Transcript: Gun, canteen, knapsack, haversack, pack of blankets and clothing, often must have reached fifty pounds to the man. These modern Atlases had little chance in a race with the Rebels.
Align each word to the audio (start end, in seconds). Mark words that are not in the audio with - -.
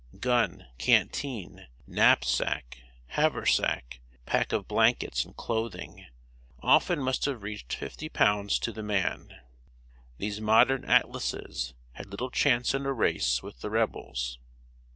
Gun, 0.19 0.65
canteen, 0.79 1.67
knapsack, 1.85 2.79
haversack, 3.09 3.99
pack 4.25 4.51
of 4.51 4.67
blankets 4.67 5.23
and 5.23 5.37
clothing, 5.37 6.07
often 6.59 6.97
must 6.97 7.25
have 7.25 7.43
reached 7.43 7.75
fifty 7.75 8.09
pounds 8.09 8.57
to 8.61 8.71
the 8.71 8.81
man. 8.81 9.31
These 10.17 10.41
modern 10.41 10.85
Atlases 10.85 11.75
had 11.91 12.07
little 12.09 12.31
chance 12.31 12.73
in 12.73 12.87
a 12.87 12.93
race 12.93 13.43
with 13.43 13.59
the 13.59 13.69
Rebels. 13.69 14.39